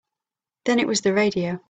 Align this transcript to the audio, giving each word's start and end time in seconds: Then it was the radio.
Then 0.65 0.79
it 0.79 0.87
was 0.87 1.01
the 1.01 1.13
radio. 1.13 1.59